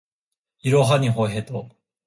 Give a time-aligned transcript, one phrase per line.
[0.63, 1.69] いろはにほへと